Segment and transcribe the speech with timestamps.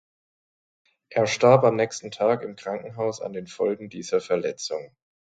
[1.11, 4.95] Er starb am nächsten Tag im Krankenhaus an den Folgen dieser Verletzungen.